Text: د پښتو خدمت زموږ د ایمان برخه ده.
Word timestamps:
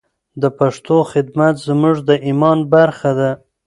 د 0.41 0.43
پښتو 0.57 0.97
خدمت 1.11 1.55
زموږ 1.67 1.95
د 2.07 2.09
ایمان 2.27 2.59
برخه 2.73 3.11
ده. 3.19 3.31